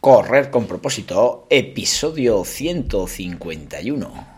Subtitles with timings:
[0.00, 4.37] Correr con propósito, episodio 151.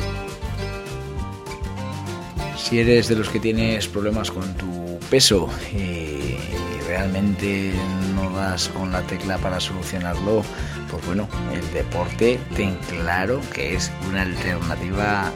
[2.61, 6.37] Si eres de los que tienes problemas con tu peso y
[6.87, 7.73] realmente
[8.15, 10.43] no das con la tecla para solucionarlo,
[10.89, 15.33] pues bueno, el deporte ten claro que es una alternativa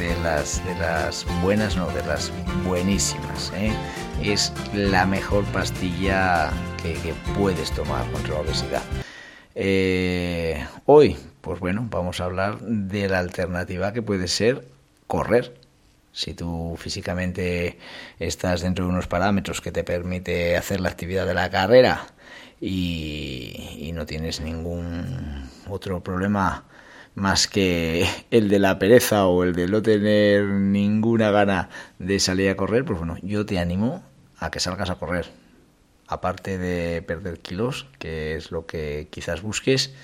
[0.00, 2.32] de las, de las buenas, no, de las
[2.64, 3.52] buenísimas.
[3.54, 3.70] ¿eh?
[4.22, 6.50] Es la mejor pastilla
[6.82, 8.82] que, que puedes tomar contra la obesidad.
[9.54, 14.66] Eh, hoy, pues bueno, vamos a hablar de la alternativa que puede ser
[15.06, 15.65] correr
[16.16, 17.78] si tú físicamente
[18.18, 22.06] estás dentro de unos parámetros que te permite hacer la actividad de la carrera
[22.58, 26.64] y, no tienes ningún otro problema
[27.14, 32.48] más que el de la pereza o el de no tener ninguna gana de salir
[32.50, 34.02] a correr, pues bueno, yo te animo
[34.38, 35.26] a que salgas a correr.
[36.08, 39.94] Aparte de perder kilos, que es lo que quizás busques,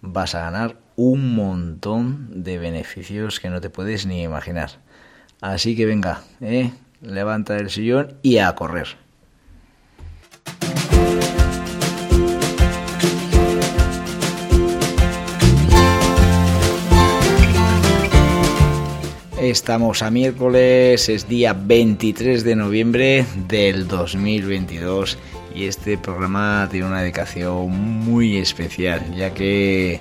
[0.00, 4.85] vas a ganar un montón de beneficios que no te puedes ni imaginar.
[5.40, 6.70] Así que venga, ¿eh?
[7.02, 8.96] levanta el sillón y a correr.
[19.38, 25.18] Estamos a miércoles, es día 23 de noviembre del 2022
[25.54, 30.00] y este programa tiene una dedicación muy especial ya que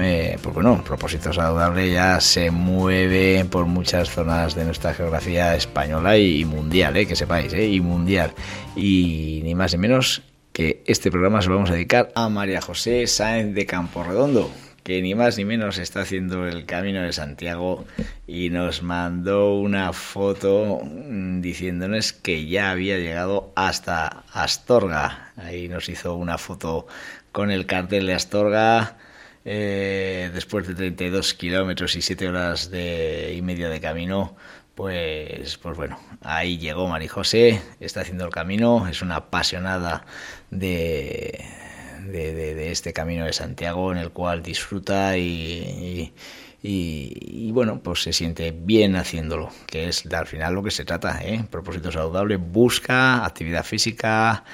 [0.00, 6.16] eh, pues bueno, propósito saludable ya se mueve por muchas zonas de nuestra geografía española
[6.18, 8.32] y mundial, eh, que sepáis, eh, y mundial.
[8.76, 10.22] Y ni más ni menos
[10.52, 14.50] que este programa se lo vamos a dedicar a María José Sáenz de Campo Redondo,
[14.82, 17.84] que ni más ni menos está haciendo el camino de Santiago
[18.26, 25.32] y nos mandó una foto mm, diciéndonos que ya había llegado hasta Astorga.
[25.36, 26.86] Ahí nos hizo una foto
[27.32, 28.96] con el cartel de Astorga
[29.44, 34.34] eh, después de 32 kilómetros y 7 horas de, y media de camino,
[34.74, 40.04] pues, pues bueno, ahí llegó Marijose, está haciendo el camino, es una apasionada
[40.50, 41.44] de,
[42.06, 46.12] de, este camino de Santiago en el cual disfruta y,
[46.62, 51.20] y, bueno, pues se siente bien haciéndolo, que es al final lo que se trata,
[51.22, 51.44] ¿eh?
[51.50, 54.44] Propósito saludable, busca actividad física,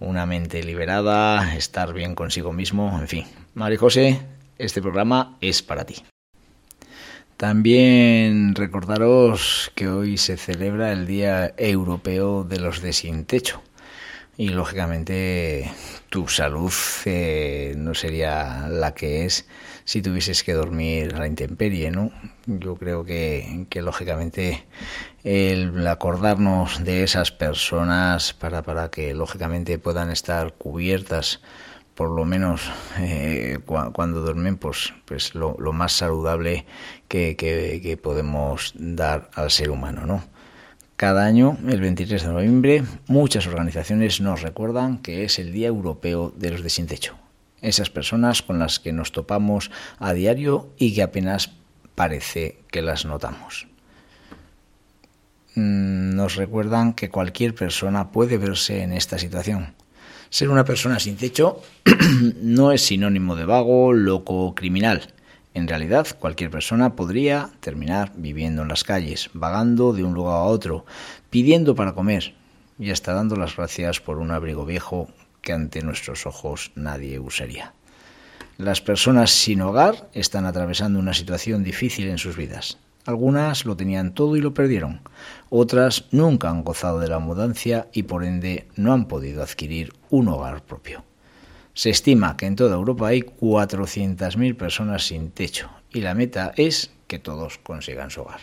[0.00, 3.26] una mente liberada, estar bien consigo mismo, en fin.
[3.54, 6.02] Marijose, este programa es para ti.
[7.36, 13.62] También recordaros que hoy se celebra el Día Europeo de los de sin techo
[14.36, 15.70] y lógicamente
[16.10, 16.72] tu salud
[17.04, 19.46] eh, no sería la que es
[19.84, 22.12] si tuvieses que dormir a la intemperie, ¿no?
[22.46, 24.64] Yo creo que, que lógicamente
[25.24, 31.40] el acordarnos de esas personas para, para que lógicamente puedan estar cubiertas
[31.98, 32.70] por lo menos
[33.00, 36.64] eh, cuando duermen, pues, pues lo, más saludable
[37.08, 40.22] que, que, podemos dar al ser humano, ¿no?
[40.94, 46.32] Cada año, el 23 de noviembre, muchas organizaciones nos recuerdan que es el Día Europeo
[46.36, 47.16] de los de sin techo.
[47.62, 51.50] Esas personas con las que nos topamos a diario y que apenas
[51.96, 53.66] parece que las notamos.
[55.56, 59.74] Mm, nos recuerdan que cualquier persona puede verse en esta situación
[60.30, 61.60] ser una persona sin techo
[62.42, 65.12] no es sinónimo de vago, loco o criminal.
[65.54, 70.42] En realidad, cualquier persona podría terminar viviendo en las calles, vagando de un lugar a
[70.42, 70.84] otro,
[71.30, 72.34] pidiendo para comer
[72.78, 75.08] y hasta dando las gracias por un abrigo viejo
[75.42, 77.72] que ante nuestros ojos nadie usaría.
[78.56, 82.78] Las personas sin hogar están atravesando una situación difícil en sus vidas.
[83.08, 85.00] Algunas lo tenían todo y lo perdieron.
[85.48, 90.28] Otras nunca han gozado de la mudancia y por ende no han podido adquirir un
[90.28, 91.04] hogar propio.
[91.72, 96.90] Se estima que en toda Europa hay 400.000 personas sin techo y la meta es
[97.06, 98.40] que todos consigan su hogar.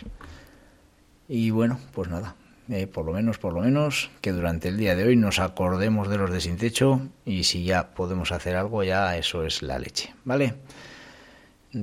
[1.28, 2.34] Y bueno, pues nada,
[2.68, 6.08] eh, por lo menos, por lo menos, que durante el día de hoy nos acordemos
[6.08, 9.78] de los de sin techo y si ya podemos hacer algo, ya eso es la
[9.78, 10.56] leche, ¿vale?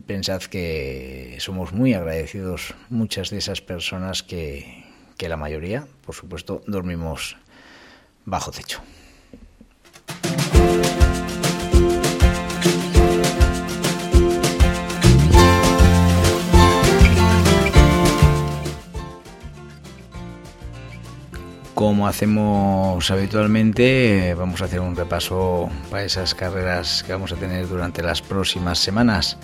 [0.02, 4.86] Pensad que somos muy agradecidos muchas de esas personas que,
[5.18, 7.38] que la mayoría, por supuesto, dormimos
[8.26, 8.82] bajo techo.
[21.76, 27.68] Como hacemos habitualmente, vamos a hacer un repaso para esas carreras que vamos a tener
[27.68, 29.38] durante las próximas semanas.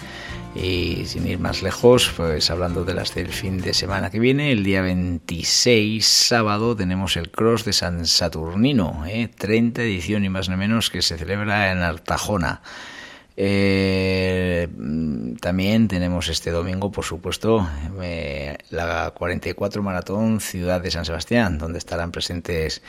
[0.55, 4.51] Y sin ir más lejos, pues hablando de las del fin de semana que viene,
[4.51, 9.29] el día 26, sábado, tenemos el Cross de San Saturnino, ¿eh?
[9.37, 12.61] 30 edición y más ni menos que se celebra en Artajona.
[13.41, 14.67] Eh,
[15.39, 17.65] también tenemos este domingo, por supuesto,
[18.01, 22.81] eh, la 44 Maratón Ciudad de San Sebastián, donde estarán presentes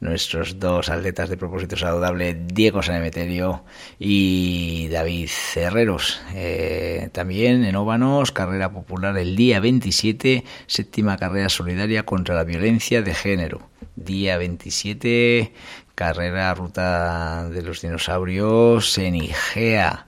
[0.00, 3.64] nuestros dos atletas de propósito saludable, Diego Sanemeterio
[3.98, 6.22] y David Cerreros.
[6.34, 13.02] Eh, también en Óbanos, carrera popular el día 27, séptima carrera solidaria contra la violencia
[13.02, 13.68] de género.
[13.94, 15.52] Día 27,
[15.98, 20.06] carrera Ruta de los Dinosaurios en Igea.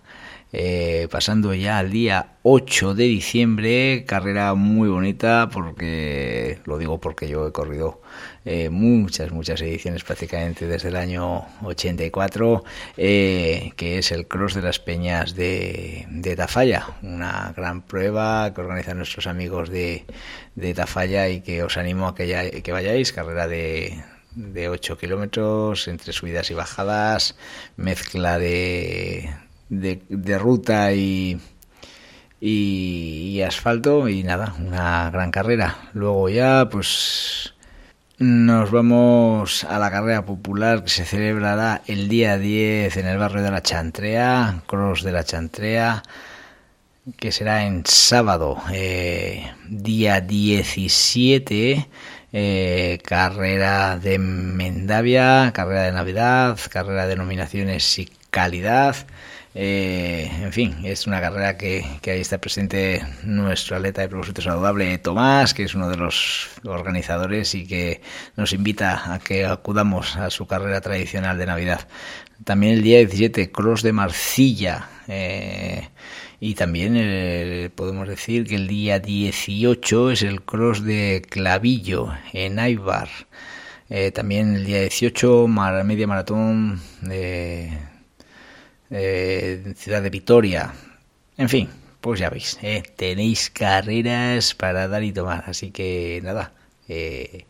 [0.53, 7.29] Eh, pasando ya al día 8 de diciembre, carrera muy bonita porque, lo digo porque
[7.29, 8.01] yo he corrido
[8.45, 12.63] eh, muchas, muchas ediciones prácticamente desde el año 84,
[12.97, 18.61] eh, que es el Cross de las Peñas de, de, Tafalla, una gran prueba que
[18.61, 20.05] organizan nuestros amigos de,
[20.55, 24.01] de Tafalla y que os animo a que, ya, que vayáis, carrera de,
[24.35, 27.37] de 8 kilómetros entre subidas y bajadas,
[27.77, 29.35] mezcla de,
[29.69, 31.41] de, ruta y,
[32.41, 35.91] y, asfalto y nada, una gran carrera.
[35.95, 37.55] Luego ya pues
[38.19, 43.43] nos vamos a la carrera popular que se celebrará el día 10 en el barrio
[43.43, 46.03] de la Chantrea, Cross de la Chantrea,
[47.17, 51.89] que será en sábado, eh, día 17.
[52.33, 58.97] Eh, carrera de Mendavia, carrera de Navidad, carrera de nominaciones y calidad.
[59.53, 64.97] Eh, en fin, es una carrera que, ahí está presente nuestro atleta de propósito saludable,
[64.99, 68.01] Tomás, que es uno de los organizadores y que
[68.37, 71.89] nos invita a que acudamos a su carrera tradicional de Navidad.
[72.45, 74.89] También el día 17, Cross de Marcilla.
[75.09, 75.89] Eh,
[76.41, 82.59] y también eh, podemos decir que el día 18 es el Cross de Clavillo en
[82.59, 83.09] Aibar.
[84.15, 87.71] también el día 18, media maratón de
[88.91, 90.75] eh, Ciudad de Vitoria,
[91.37, 91.69] en fin,
[92.01, 96.53] pues ya veis, eh, tenéis carreras para dar y tomar, así que nada,
[96.89, 97.47] eh,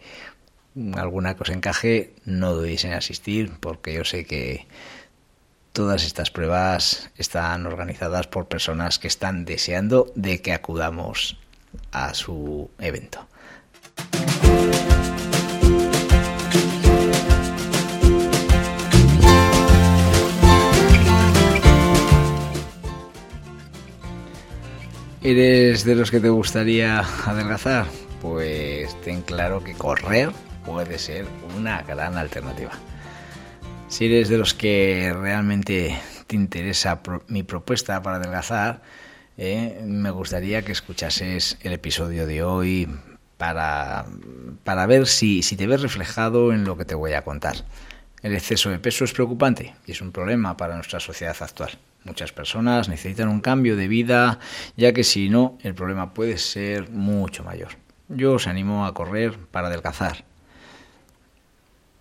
[0.95, 4.67] alguna cosa encaje, no dudéis en asistir, porque yo sé que
[5.81, 11.39] todas estas pruebas están organizadas por personas que están deseando de que acudamos
[11.91, 13.27] a su evento.
[25.23, 27.87] ¿Eres de los que te gustaría adelgazar?
[28.21, 30.29] Pues ten claro que correr
[30.67, 31.25] puede ser
[31.57, 32.73] una gran alternativa.
[33.91, 35.99] Si eres de los que realmente
[36.29, 38.83] te interesa mi propuesta para adelgazar,
[39.37, 42.89] eh, me gustaría que escuchases el episodio de hoy
[43.37, 44.07] para,
[44.63, 47.57] para ver si, si te ves reflejado en lo que te voy a contar.
[48.23, 51.73] El exceso de peso es preocupante y es un problema para nuestra sociedad actual.
[52.05, 54.39] Muchas personas necesitan un cambio de vida,
[54.77, 57.73] ya que si no, el problema puede ser mucho mayor.
[58.09, 60.25] Yo os animo a correr para adelgazar.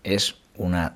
[0.04, 0.94] Es una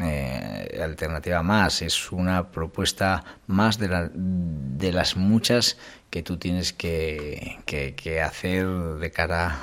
[0.00, 5.76] eh, alternativa más, es una propuesta más de, las muchas
[6.08, 7.58] que tú tienes que,
[8.24, 9.58] hacer de cara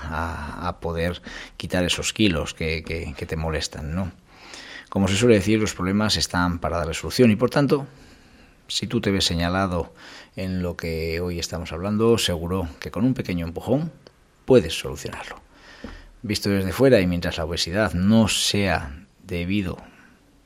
[0.67, 1.21] a, poder
[1.55, 4.11] quitar esos kilos que, te molestan, ¿no?
[4.89, 7.87] Como se suele decir, los problemas están para dar solución y por tanto
[8.67, 9.93] si tú te ves señalado
[10.35, 13.91] en lo que hoy estamos hablando, seguro que con un pequeño empujón
[14.43, 15.39] puedes solucionarlo.
[16.23, 19.77] Visto desde fuera y mientras la obesidad no sea debido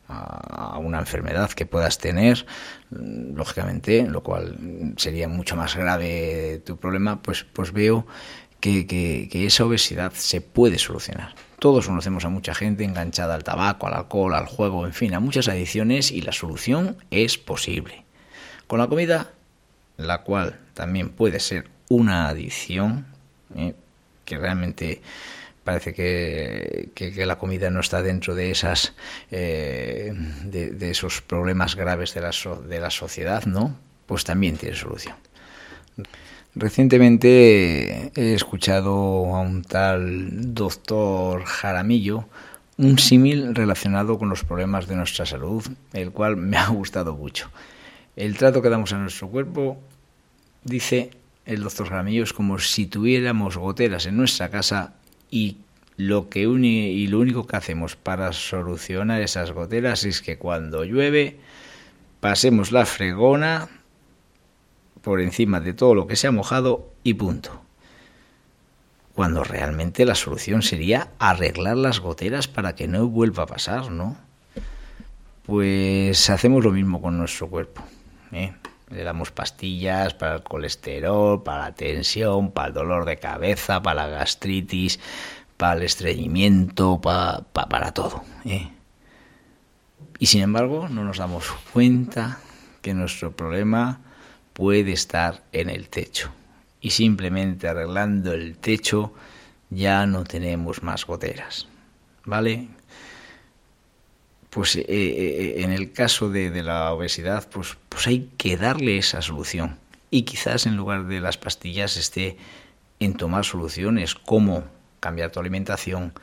[0.10, 2.46] a una enfermedad que puedas tener,
[2.90, 8.08] lógicamente, lo cual sería mucho más grave tu problema, pues, pues veo
[8.60, 11.36] que, que esa obesidad se puede solucionar.
[11.60, 15.20] Todos conocemos a mucha gente enganchada al tabaco, al alcohol, al juego, en fin, a
[15.20, 18.06] muchas adicciones y la solución es posible.
[18.68, 19.32] Con la comida,
[19.98, 23.06] la cual también puede ser una adicción,
[23.56, 23.76] ¿eh?
[24.26, 25.02] que realmente
[25.70, 28.94] parece que, la comida no está dentro de esas
[29.30, 30.12] eh,
[30.46, 32.32] de, esos problemas graves de la,
[32.68, 33.78] de la sociedad, ¿no?
[34.08, 35.16] Pues también tiene solución.
[36.56, 42.26] Recientemente he escuchado a un tal doctor Jaramillo
[42.78, 47.52] un símil relacionado con los problemas de nuestra salud, el cual me ha gustado mucho.
[48.16, 49.78] El trato que damos a nuestro cuerpo,
[50.64, 51.12] dice
[51.46, 54.96] el doctor Jaramillo, es como si tuviéramos goteras en nuestra casa
[55.32, 55.58] y
[55.98, 61.40] lo, que y lo único que hacemos para solucionar esas goteras es que cuando llueve
[62.20, 63.70] pasemos la fregona
[65.02, 67.62] por encima de todo lo que se ha mojado y punto.
[69.14, 74.18] Cuando realmente la solución sería arreglar las goteras para que no vuelva a pasar, ¿no?
[75.46, 77.84] Pues hacemos lo mismo con nuestro cuerpo.
[78.32, 78.54] ¿eh?
[78.90, 84.08] Le damos pastillas para el colesterol, para la tensión, para el dolor de cabeza, para
[84.08, 85.00] la gastritis,
[85.58, 88.24] para el estreñimiento, para, para todo.
[88.46, 88.70] ¿eh?
[90.18, 92.40] Y sin embargo no nos damos cuenta
[92.82, 94.02] que nuestro problema
[94.54, 96.32] puede estar en el techo.
[96.82, 99.14] Y simplemente arreglando el techo
[99.70, 101.68] ya no tenemos más goteras.
[102.26, 102.70] ¿Vale?
[104.50, 108.98] Pues eh, eh, en el caso de, de, la obesidad, pues, pues hay que darle
[108.98, 109.78] esa solución.
[110.10, 112.38] Y quizás en lugar de las pastillas esté
[113.00, 114.66] en tomar soluciones como
[115.00, 116.14] cambiar tu alimentación,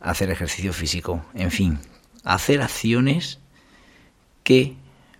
[0.00, 1.78] hacer ejercicio físico, en fin,
[2.24, 3.38] hacer acciones
[4.44, 4.76] que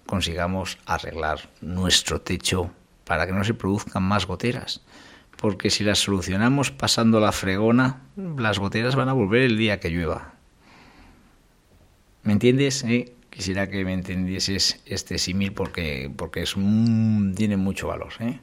[0.07, 2.71] consigamos arreglar nuestro techo
[3.05, 4.83] para que no se produzcan más goteras.
[5.37, 9.91] Porque si las solucionamos pasando la fregona, las goteras van a volver el día que
[9.91, 10.35] llueva.
[12.23, 12.85] ¿Me entiendes?
[12.85, 18.13] Eh, quisiera que me entendieses este símil porque, porque es, tiene mucho valor.
[18.21, 18.39] ¿eh?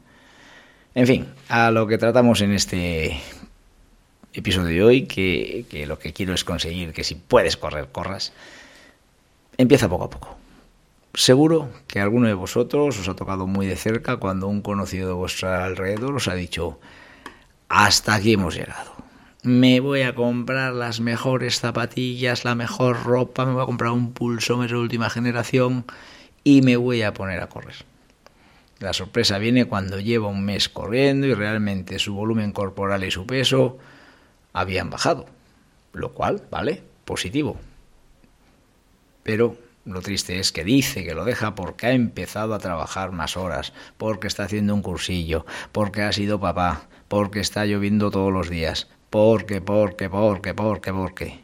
[0.95, 3.21] En fin, a lo que tratamos en este
[4.33, 8.33] episodio de hoy, que, que lo que quiero es conseguir que si puedes correr, corras.
[9.57, 10.38] Empieza poco a poco.
[11.13, 15.13] Seguro que alguno de vosotros os ha tocado muy de cerca cuando un conocido de
[15.13, 16.79] vuestro alrededor os ha dicho,
[17.67, 18.98] hasta aquí hemos llegado.
[19.41, 24.12] Me voy a comprar las mejores zapatillas, la mejor ropa, me voy a comprar un
[24.12, 25.86] pulsómetro de última generación
[26.43, 27.86] y me voy a poner a correr.
[28.79, 33.25] La sorpresa viene cuando lleva un mes corriendo y realmente su volumen corporal y su
[33.25, 33.77] peso
[34.51, 35.25] habían bajado,
[35.93, 37.58] lo cual, vale, positivo.
[39.24, 39.55] Pero
[39.86, 43.72] lo triste es que dice que lo deja porque ha empezado a trabajar más horas,
[43.98, 48.89] porque está haciendo un cursillo, porque ha sido papá, porque está lloviendo todos los días,
[49.09, 51.39] porque, porque, porque, porque, porque.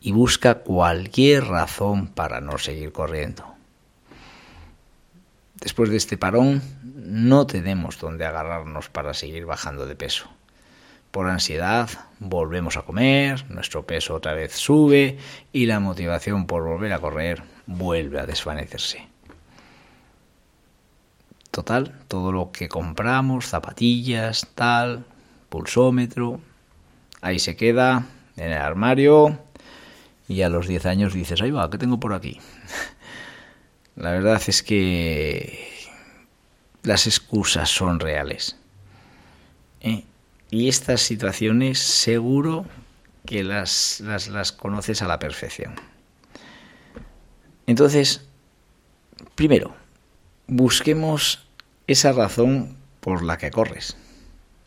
[0.00, 3.54] Y busca cualquier razón para no seguir corriendo.
[5.60, 10.28] Después de este parón, no tenemos donde agarrarnos para seguir bajando de peso
[11.14, 15.16] por ansiedad volvemos a comer, nuestro peso otra vez sube
[15.52, 19.06] y la motivación por volver a correr vuelve a desvanecerse.
[21.52, 25.06] Total, todo lo que compramos, zapatillas, tal,
[25.54, 26.40] pulsómetro,
[27.20, 29.38] ahí se queda en el armario
[30.26, 32.40] y a los 10 años dices, ahí va, ¿qué tengo por aquí?
[33.94, 35.68] La verdad es que
[36.82, 38.56] las excusas son reales.
[39.80, 40.02] ¿eh?
[40.50, 42.66] Y estas situaciones seguro
[43.24, 45.76] que las, las, conoces a la perfección.
[47.68, 48.26] Entonces,
[49.36, 49.72] primero,
[50.48, 51.46] busquemos
[51.86, 53.96] esa razón por la que corres.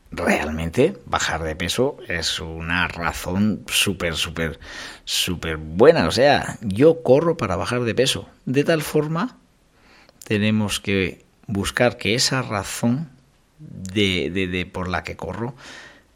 [0.10, 4.60] Realmente bajar de peso es una razón súper, súper,
[5.04, 6.08] súper buena.
[6.08, 8.30] O sea, yo corro para bajar de peso.
[8.46, 9.38] De tal forma,
[10.24, 13.10] tenemos que buscar que esa razón
[13.60, 15.56] de, de, por la que corro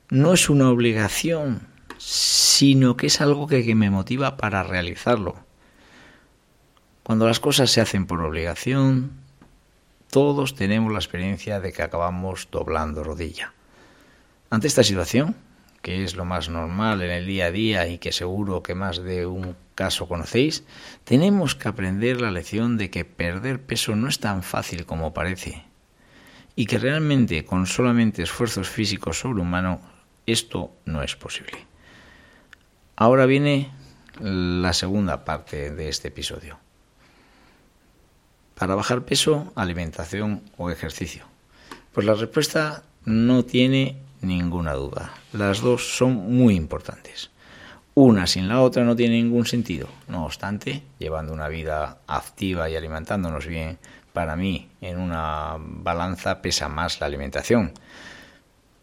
[0.10, 1.67] no es una obligación,
[1.98, 5.36] sino que es algo que me motiva para realizarlo.
[7.03, 9.12] Cuando las cosas se hacen por obligación,
[10.10, 13.53] todos tenemos la experiencia de que acabamos doblando rodilla.
[14.51, 15.34] Ante esta situación,
[15.81, 19.01] que es lo más normal en el día a día y que seguro que más
[19.01, 20.65] de un caso conocéis,
[21.05, 25.63] tenemos que aprender la lección de que perder peso no es tan fácil como parece
[26.53, 29.79] y que realmente con solamente esfuerzos físicos sobrehumanos
[30.25, 31.65] esto no es posible.
[32.98, 33.72] Ahora viene
[34.20, 36.60] la segunda parte de este episodio.
[38.55, 41.24] Para bajar peso, alimentación o ejercicio.
[41.93, 45.13] Pues la respuesta no tiene ninguna duda.
[45.33, 47.31] Las dos son muy importantes.
[47.93, 49.87] Una sin la otra no tiene ningún sentido.
[50.07, 53.79] No obstante, llevando una vida activa y alimentándonos bien,
[54.13, 57.73] para mí en una balanza pesa más la alimentación.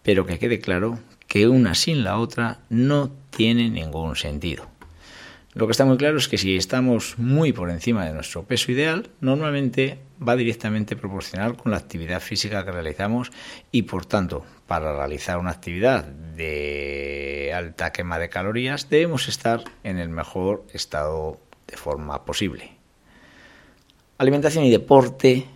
[0.02, 4.66] Pero que quede claro que una sin la otra no tiene ningún sentido.
[5.54, 8.70] Lo que está muy claro es que si estamos muy por encima de nuestro peso
[8.70, 13.32] ideal, normalmente va directamente proporcional con la actividad física que realizamos
[13.72, 19.98] y por tanto, para realizar una actividad de alta quema de calorías, debemos estar en
[19.98, 22.72] el mejor estado de forma posible.
[24.18, 25.46] Alimentación y deporte,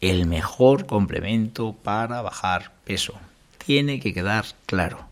[0.00, 3.14] el mejor complemento para bajar peso.
[3.64, 5.06] Tiene que quedar claro.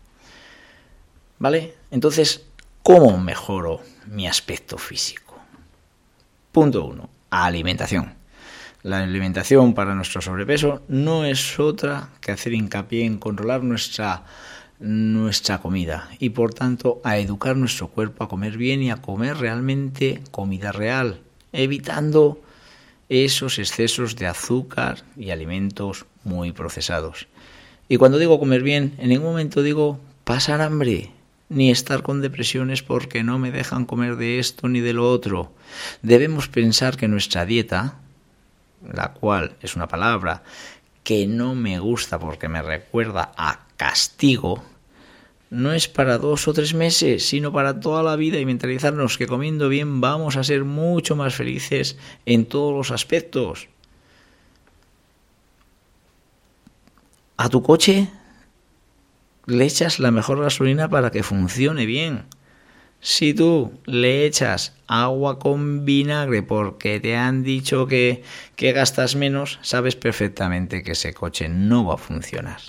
[1.39, 1.73] ¿Vale?
[1.89, 2.45] Entonces,
[2.83, 5.39] ¿cómo mejoro mi aspecto físico?
[6.51, 8.15] Punto uno, alimentación.
[8.83, 14.23] La alimentación para nuestro sobrepeso no es otra que hacer hincapié en controlar nuestra,
[14.79, 19.37] nuestra comida y por tanto a educar nuestro cuerpo a comer bien y a comer
[19.37, 21.21] realmente comida real,
[21.53, 22.41] evitando
[23.07, 27.27] esos excesos de azúcar y alimentos muy procesados.
[27.87, 31.11] Y cuando digo comer bien, en ningún momento digo pasar hambre,
[31.51, 35.51] ni estar con depresiones porque no me dejan comer de esto ni de lo otro.
[36.01, 37.99] Debemos pensar que nuestra dieta,
[38.89, 40.43] la cual es una palabra
[41.03, 44.63] que no me gusta porque me recuerda a castigo,
[45.49, 49.27] no es para dos o tres meses, sino para toda la vida y mentalizarnos que
[49.27, 53.67] comiendo bien vamos a ser mucho más felices en todos los aspectos.
[57.35, 58.07] A tu coche
[59.45, 62.25] le echas la mejor gasolina para que funcione bien.
[62.99, 68.23] Si tú le echas agua con vinagre porque te han dicho que,
[68.55, 72.59] que gastas menos, sabes perfectamente que ese coche no va a funcionar.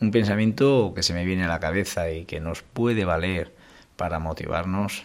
[0.00, 3.52] Un pensamiento que se me viene a la cabeza y que nos puede valer
[3.96, 5.04] para motivarnos,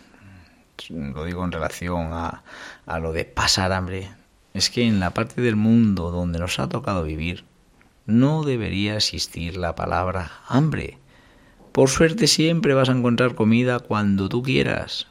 [0.89, 2.43] lo digo en relación a,
[2.85, 4.11] a lo de pasar hambre,
[4.53, 7.45] es que en la parte del mundo donde nos ha tocado vivir,
[8.09, 10.97] no debería existir la palabra hambre.
[11.71, 15.07] Por suerte siempre vas a encontrar comida cuando tú quieras.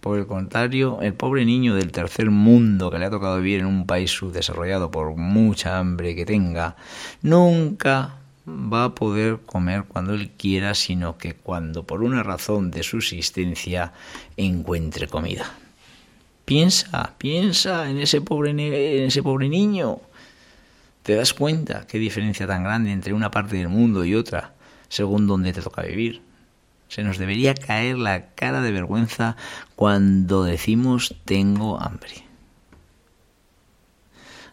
[0.00, 3.66] Por el contrario, el pobre niño del tercer mundo que le ha tocado vivir en
[3.66, 6.76] un país subdesarrollado por mucha hambre que tenga,
[7.22, 8.16] nunca
[8.46, 13.92] va a poder comer cuando él quiera, sino que cuando por una razón de subsistencia
[14.36, 15.54] encuentre comida.
[16.46, 20.00] Piensa, piensa en ese pobre, en ese pobre niño
[21.02, 24.52] ¿Te das cuenta qué diferencia tan grande entre una parte del mundo y otra,
[24.88, 26.22] según donde te toca vivir?
[26.88, 29.36] Se nos debería caer la cara de vergüenza
[29.76, 32.24] cuando decimos tengo hambre.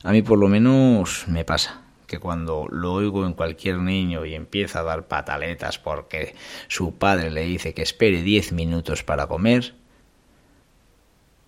[0.03, 4.33] A mí por lo menos me pasa que cuando lo oigo en cualquier niño y
[4.33, 6.33] empieza a dar pataletas porque
[6.69, 9.73] su padre le dice que espere diez minutos para comer,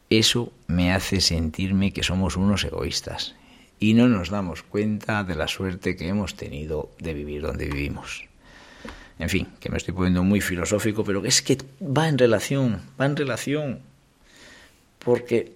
[0.10, 3.36] eso me hace sentirme que somos unos egoístas
[3.80, 8.26] y no nos damos cuenta de la suerte que hemos tenido de vivir donde vivimos.
[9.18, 13.06] En fin, que me estoy poniendo muy filosófico, pero es que va en relación, va
[13.06, 13.80] en relación,
[15.00, 15.54] porque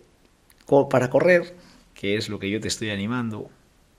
[0.90, 1.54] para correr,
[1.94, 3.50] que es lo que yo te estoy animando,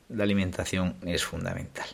[0.08, 1.86] la alimentación es fundamental.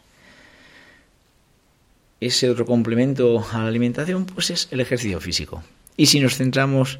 [2.20, 5.62] Ese otro complemento a la alimentación, pues es el ejercicio físico.
[5.96, 6.98] Y si nos centramos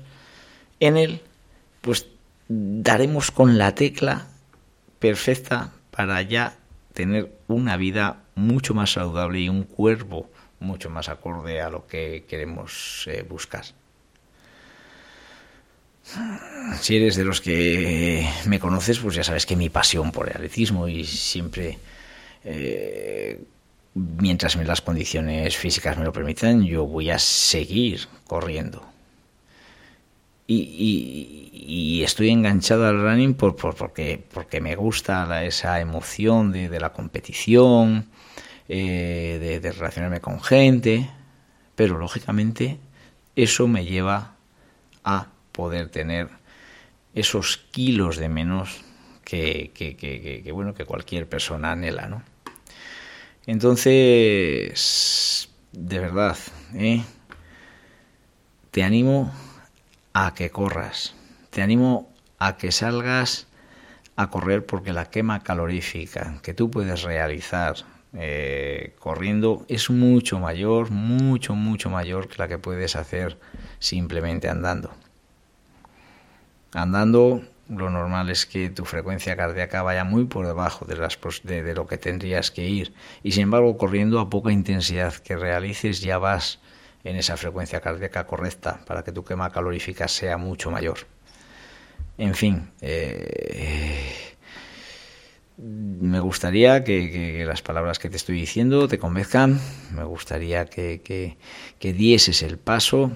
[0.79, 1.21] en él,
[1.81, 2.07] pues
[2.49, 4.27] daremos con la tecla
[5.01, 6.57] perfecta para ya
[6.93, 12.25] tener una vida mucho más saludable y un cuerpo mucho más acorde a lo que
[12.29, 13.65] queremos eh, buscar.
[16.81, 20.37] Si eres de los que me conoces, pues ya sabes que mi pasión por el
[20.37, 21.79] atletismo y siempre,
[22.45, 23.41] eh,
[23.95, 28.91] mientras las condiciones físicas me lo permitan, yo voy a seguir corriendo
[30.53, 38.09] y, estoy enganchado al running por, porque, porque me gusta esa emoción de, la competición,
[38.69, 41.09] eh, de, relacionarme con gente,
[41.77, 42.79] pero lógicamente
[43.37, 44.35] eso me lleva
[45.05, 46.29] a poder tener
[47.15, 48.81] esos kilos de menos
[49.25, 52.23] que, que, bueno que cualquier persona anhela, ¿no?
[53.47, 56.37] Entonces, de verdad,
[56.75, 57.03] ¿eh?
[58.71, 59.33] te animo
[60.13, 61.15] a que corras.
[61.51, 63.47] Te animo a que salgas
[64.17, 67.77] a correr porque la quema calorífica que tú puedes realizar
[68.13, 73.39] eh, corriendo es mucho mayor, mucho, mucho mayor que la que puedes hacer
[73.79, 74.91] simplemente andando.
[76.73, 81.63] Andando lo normal es que tu frecuencia cardíaca vaya muy por debajo de, las, de,
[81.63, 82.93] de, lo que tendrías que ir.
[83.23, 86.59] Y sin embargo, corriendo a poca intensidad que realices, ya vas
[87.05, 90.99] en esa frecuencia cardíaca correcta para que tu quema calorífica sea mucho mayor.
[92.19, 94.31] En fin, eh,
[95.63, 99.61] me gustaría que, las palabras que te estoy diciendo te convenzcan,
[99.95, 101.01] me gustaría que,
[101.79, 103.11] que dieses el paso,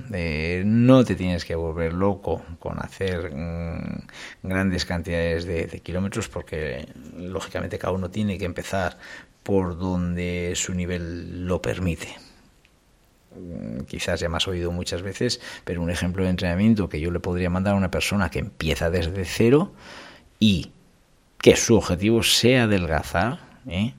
[0.64, 4.06] no te tienes que volver loco con hacer mm,
[4.42, 8.98] grandes cantidades de, de, kilómetros porque lógicamente cada uno tiene que empezar
[9.42, 12.23] por donde su nivel lo permite.
[13.36, 17.10] Mm, quizás ya me has oído muchas veces, pero un ejemplo de entrenamiento que yo
[17.10, 19.72] le podría mandar a una persona que empieza desde cero
[20.38, 20.70] y
[21.38, 23.94] que su objetivo sea adelgazar, ¿eh?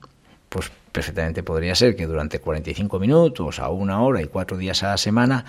[0.48, 4.88] pues perfectamente podría ser que durante 45 minutos a una hora y cuatro días a
[4.88, 5.44] la semana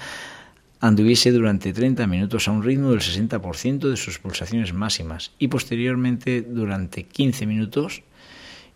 [0.80, 6.41] anduviese durante 30 minutos a un ritmo del 60% de sus pulsaciones máximas y posteriormente
[6.41, 8.04] durante 15 minutos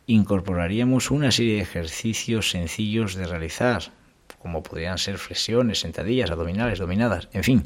[0.07, 3.91] incorporaríamos una serie de ejercicios sencillos de realizar,
[4.41, 7.65] como podrían ser flexiones, sentadillas, abdominales, dominadas, en fin,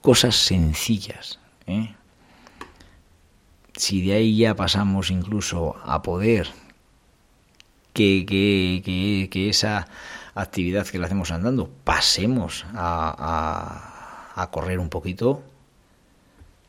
[0.00, 1.38] cosas sencillas.
[1.66, 1.94] ¿eh?
[3.78, 6.48] si de ahí ya pasamos incluso a poder
[7.92, 9.88] que, que, que, esa
[10.34, 15.42] actividad que la hacemos andando pasemos a, a, correr un poquito,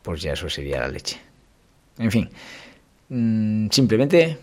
[0.02, 1.20] pues ya eso sería la leche.
[1.98, 2.30] En fin,
[3.10, 4.40] mm, simplemente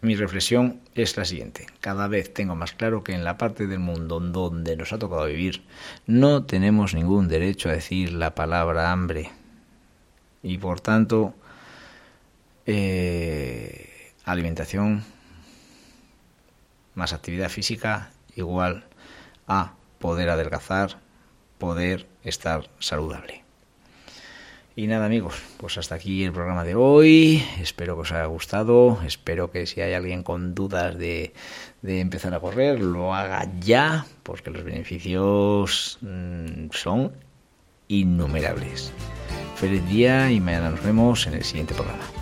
[0.00, 1.66] mi reflexión es la siguiente.
[1.80, 5.26] Cada vez tengo más claro que en la parte del mundo donde nos ha tocado
[5.26, 5.64] vivir
[6.06, 9.30] no tenemos ningún derecho a decir la palabra hambre
[10.42, 11.34] y por tanto
[12.66, 15.04] eh, alimentación
[16.94, 18.84] más actividad física igual
[19.46, 20.98] a poder adelgazar,
[21.58, 23.47] poder estar saludable.
[24.78, 27.42] Y nada amigos, pues hasta aquí el programa de hoy.
[27.60, 29.00] Espero que os haya gustado.
[29.04, 31.32] Espero que si hay alguien con dudas de,
[31.82, 37.10] de empezar a correr, lo haga ya, porque los beneficios mm, son
[37.88, 38.92] innumerables.
[39.56, 42.17] Feliz día y mañana nos vemos en el siguiente programa.